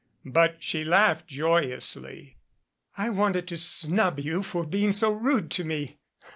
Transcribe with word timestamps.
But 0.25 0.63
she 0.63 0.83
laughed 0.83 1.27
joyously. 1.27 2.39
"I 2.97 3.11
wanted 3.11 3.47
to 3.49 3.57
snub 3.57 4.19
you 4.19 4.41
for 4.41 4.65
being 4.65 4.93
so 4.93 5.11
rude 5.11 5.51
to 5.51 5.63
me. 5.63 5.99